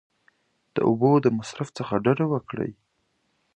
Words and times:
د 0.75 0.77
اوبو 0.87 1.11
د 1.21 1.27
مصرف 1.37 1.69
څخه 1.77 1.93
ډډه 2.03 2.25
وکړئ! 2.33 2.71